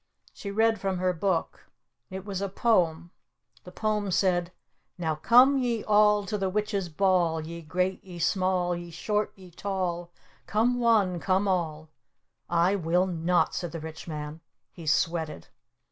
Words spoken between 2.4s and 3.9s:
a poem. The